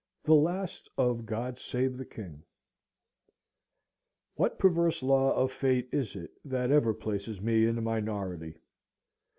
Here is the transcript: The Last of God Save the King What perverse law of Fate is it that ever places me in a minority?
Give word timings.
The 0.23 0.33
Last 0.33 0.89
of 0.97 1.27
God 1.27 1.59
Save 1.59 1.95
the 1.95 2.05
King 2.05 2.41
What 4.33 4.57
perverse 4.57 5.03
law 5.03 5.31
of 5.35 5.51
Fate 5.51 5.89
is 5.91 6.15
it 6.15 6.31
that 6.43 6.71
ever 6.71 6.91
places 6.95 7.39
me 7.39 7.67
in 7.67 7.77
a 7.77 7.81
minority? 7.83 8.55